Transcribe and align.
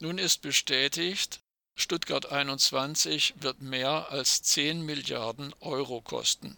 Nun 0.00 0.18
ist 0.18 0.42
bestätigt, 0.42 1.40
Stuttgart 1.76 2.26
21 2.26 3.34
wird 3.42 3.60
mehr 3.60 4.10
als 4.10 4.42
10 4.42 4.82
Milliarden 4.82 5.52
Euro 5.60 6.00
kosten. 6.00 6.56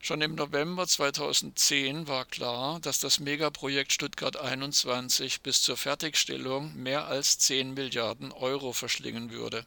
Schon 0.00 0.20
im 0.20 0.36
November 0.36 0.86
2010 0.86 2.06
war 2.06 2.24
klar, 2.24 2.80
dass 2.80 3.00
das 3.00 3.18
Megaprojekt 3.18 3.92
Stuttgart 3.92 4.36
21 4.36 5.42
bis 5.42 5.62
zur 5.62 5.76
Fertigstellung 5.76 6.74
mehr 6.74 7.06
als 7.06 7.38
10 7.38 7.74
Milliarden 7.74 8.30
Euro 8.32 8.72
verschlingen 8.72 9.30
würde. 9.30 9.66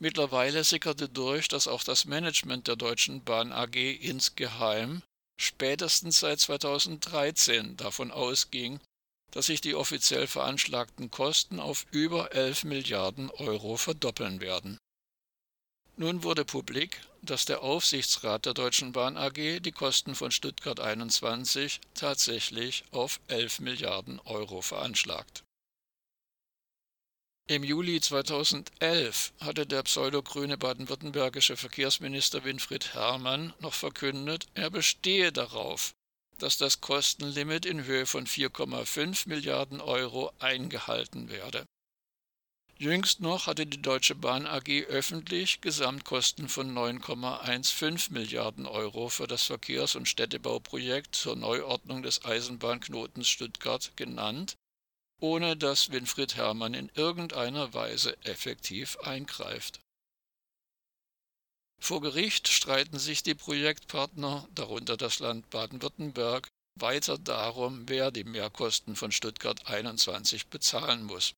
Mittlerweile 0.00 0.64
sickerte 0.64 1.08
durch, 1.08 1.46
dass 1.46 1.68
auch 1.68 1.84
das 1.84 2.04
Management 2.04 2.66
der 2.66 2.76
Deutschen 2.76 3.22
Bahn 3.22 3.52
AG 3.52 3.76
insgeheim 3.76 5.02
spätestens 5.40 6.20
seit 6.20 6.40
2013 6.40 7.76
davon 7.76 8.10
ausging, 8.10 8.80
dass 9.32 9.46
sich 9.46 9.60
die 9.60 9.74
offiziell 9.74 10.26
veranschlagten 10.26 11.10
Kosten 11.10 11.58
auf 11.58 11.86
über 11.90 12.32
11 12.32 12.64
Milliarden 12.64 13.30
Euro 13.30 13.76
verdoppeln 13.76 14.40
werden. 14.40 14.78
Nun 15.96 16.22
wurde 16.22 16.44
publik, 16.44 17.00
dass 17.22 17.44
der 17.44 17.62
Aufsichtsrat 17.62 18.46
der 18.46 18.54
Deutschen 18.54 18.92
Bahn 18.92 19.16
AG 19.16 19.60
die 19.60 19.72
Kosten 19.72 20.14
von 20.14 20.30
Stuttgart 20.30 20.80
21 20.80 21.80
tatsächlich 21.94 22.84
auf 22.92 23.20
11 23.28 23.60
Milliarden 23.60 24.20
Euro 24.20 24.62
veranschlagt. 24.62 25.44
Im 27.48 27.64
Juli 27.64 28.00
2011 28.00 29.32
hatte 29.40 29.66
der 29.66 29.82
pseudogrüne 29.82 30.56
baden-württembergische 30.56 31.56
Verkehrsminister 31.56 32.44
Winfried 32.44 32.94
Herrmann 32.94 33.52
noch 33.60 33.74
verkündet, 33.74 34.46
er 34.54 34.70
bestehe 34.70 35.32
darauf, 35.32 35.92
dass 36.42 36.58
das 36.58 36.80
Kostenlimit 36.80 37.66
in 37.66 37.84
Höhe 37.84 38.04
von 38.04 38.26
4,5 38.26 39.28
Milliarden 39.28 39.80
Euro 39.80 40.32
eingehalten 40.40 41.30
werde. 41.30 41.64
Jüngst 42.78 43.20
noch 43.20 43.46
hatte 43.46 43.64
die 43.64 43.80
Deutsche 43.80 44.16
Bahn 44.16 44.44
AG 44.48 44.86
öffentlich 44.88 45.60
Gesamtkosten 45.60 46.48
von 46.48 46.76
9,15 46.76 48.12
Milliarden 48.12 48.66
Euro 48.66 49.08
für 49.08 49.28
das 49.28 49.44
Verkehrs- 49.44 49.94
und 49.94 50.08
Städtebauprojekt 50.08 51.14
zur 51.14 51.36
Neuordnung 51.36 52.02
des 52.02 52.24
Eisenbahnknotens 52.24 53.28
Stuttgart 53.28 53.92
genannt, 53.94 54.56
ohne 55.20 55.56
dass 55.56 55.92
Winfried 55.92 56.34
Herrmann 56.34 56.74
in 56.74 56.90
irgendeiner 56.96 57.72
Weise 57.72 58.16
effektiv 58.24 58.98
eingreift. 59.04 59.78
Vor 61.82 62.00
Gericht 62.00 62.46
streiten 62.46 63.00
sich 63.00 63.24
die 63.24 63.34
Projektpartner, 63.34 64.46
darunter 64.54 64.96
das 64.96 65.18
Land 65.18 65.50
Baden-Württemberg, 65.50 66.46
weiter 66.78 67.18
darum, 67.18 67.88
wer 67.88 68.12
die 68.12 68.22
Mehrkosten 68.22 68.94
von 68.94 69.10
Stuttgart 69.10 69.66
21 69.66 70.46
bezahlen 70.46 71.02
muss. 71.02 71.34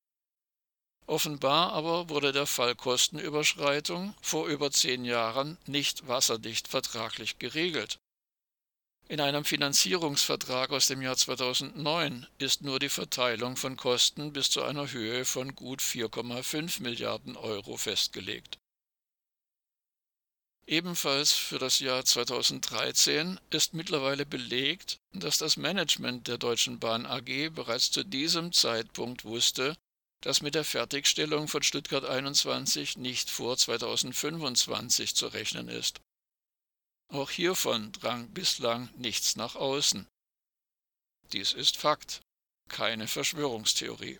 Offenbar 1.07 1.73
aber 1.73 2.09
wurde 2.09 2.31
der 2.31 2.45
Fall 2.45 2.75
Kostenüberschreitung 2.75 4.13
vor 4.21 4.45
über 4.45 4.69
zehn 4.69 5.03
Jahren 5.03 5.57
nicht 5.65 6.07
wasserdicht 6.07 6.67
vertraglich 6.67 7.39
geregelt. 7.39 7.97
In 9.07 9.21
einem 9.21 9.45
Finanzierungsvertrag 9.45 10.69
aus 10.69 10.85
dem 10.85 11.01
Jahr 11.01 11.17
2009 11.17 12.27
ist 12.37 12.61
nur 12.61 12.77
die 12.77 12.89
Verteilung 12.89 13.57
von 13.57 13.77
Kosten 13.77 14.31
bis 14.31 14.51
zu 14.51 14.61
einer 14.61 14.91
Höhe 14.91 15.25
von 15.25 15.55
gut 15.55 15.81
4,5 15.81 16.83
Milliarden 16.83 17.35
Euro 17.35 17.77
festgelegt. 17.77 18.59
Ebenfalls 20.67 21.31
für 21.31 21.59
das 21.59 21.77
Jahr 21.77 22.03
2013 22.03 23.39
ist 23.51 23.75
mittlerweile 23.75 24.25
belegt, 24.25 24.97
dass 25.13 25.37
das 25.37 25.57
Management 25.57 26.27
der 26.27 26.39
Deutschen 26.39 26.79
Bahn 26.79 27.05
AG 27.05 27.49
bereits 27.53 27.91
zu 27.91 28.03
diesem 28.03 28.51
Zeitpunkt 28.51 29.25
wusste, 29.25 29.77
dass 30.21 30.41
mit 30.41 30.55
der 30.55 30.63
Fertigstellung 30.63 31.47
von 31.47 31.61
Stuttgart 31.61 32.03
21 32.03 32.97
nicht 32.97 33.29
vor 33.29 33.55
2025 33.55 35.15
zu 35.15 35.27
rechnen 35.27 35.69
ist. 35.69 36.01
Auch 37.09 37.29
hiervon 37.29 37.91
drang 37.91 38.27
bislang 38.29 38.89
nichts 38.97 39.35
nach 39.35 39.55
außen. 39.55 40.07
Dies 41.31 41.53
ist 41.53 41.77
Fakt, 41.77 42.21
keine 42.69 43.07
Verschwörungstheorie. 43.07 44.19